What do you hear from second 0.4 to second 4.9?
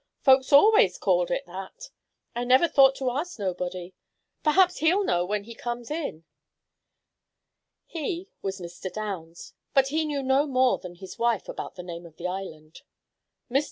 always called it that. I never thought to ask nobody. Perhaps